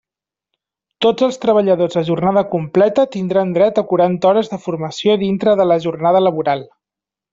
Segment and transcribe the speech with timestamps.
[1.05, 5.69] Tots els treballadors a jornada completa tindran dret a quaranta hores de formació dintre de
[5.75, 6.67] la jornada laboral.